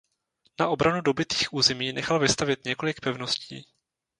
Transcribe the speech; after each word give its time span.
Na 0.59 0.67
obranu 0.69 1.01
dobytých 1.01 1.53
území 1.53 1.93
nechal 1.93 2.19
vystavět 2.19 2.65
několik 2.65 3.01
pevností. 3.01 3.65